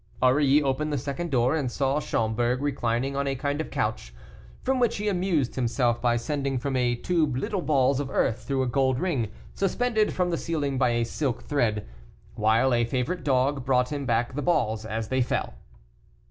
Aurilly 0.19 0.63
opened 0.63 0.91
the 0.91 0.97
second 0.97 1.29
door 1.29 1.55
and 1.55 1.71
saw 1.71 1.99
Schomberg 1.99 2.59
reclining 2.59 3.15
on 3.15 3.27
a 3.27 3.35
kind 3.35 3.61
of 3.61 3.69
couch, 3.69 4.15
from 4.63 4.79
which 4.79 4.97
he 4.97 5.07
amused 5.07 5.53
himself 5.53 6.01
by 6.01 6.17
sending 6.17 6.57
from 6.57 6.75
a 6.75 6.95
tube 6.95 7.37
little 7.37 7.61
balls 7.61 7.99
of 7.99 8.09
earth 8.09 8.41
through 8.43 8.63
a 8.63 8.67
gold 8.67 8.97
ring, 8.99 9.29
suspended 9.53 10.11
from 10.11 10.31
the 10.31 10.37
ceiling 10.39 10.79
by 10.79 10.89
a 10.89 11.05
silk 11.05 11.43
thread, 11.43 11.85
while 12.33 12.73
a 12.73 12.83
favorite 12.83 13.23
dog 13.23 13.63
brought 13.63 13.91
him 13.91 14.07
back 14.07 14.33
the 14.33 14.41
balls 14.41 14.85
as 14.87 15.09
they 15.09 15.21
fell. 15.21 15.53